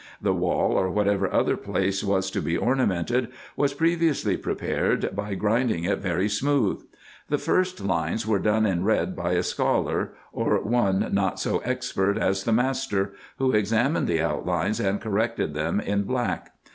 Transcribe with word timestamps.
The 0.19 0.33
wall 0.33 0.71
or 0.71 0.89
whatever 0.89 1.31
other 1.31 1.55
place 1.55 2.03
was 2.03 2.31
to 2.31 2.41
be 2.41 2.57
ornamented 2.57 3.27
was 3.55 3.75
previously 3.75 4.35
prepared, 4.35 5.15
by 5.15 5.35
grinding 5.35 5.83
it 5.83 5.99
very 5.99 6.27
smooth. 6.27 6.81
The 7.29 7.37
first 7.37 7.79
lines 7.85 8.25
were 8.25 8.39
done 8.39 8.65
in 8.65 8.83
red 8.83 9.15
by 9.15 9.33
a 9.33 9.43
scholar, 9.43 10.15
or 10.33 10.59
one 10.59 11.09
not 11.13 11.39
so 11.39 11.59
expert 11.59 12.17
as 12.17 12.45
the 12.45 12.51
master, 12.51 13.13
who 13.37 13.51
examined 13.51 14.07
the 14.07 14.21
outlines, 14.21 14.79
and 14.79 14.99
corrected 14.99 15.53
them 15.53 15.79
in 15.79 16.01
black. 16.01 16.51